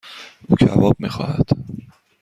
[0.49, 1.49] او کباب میخواهد.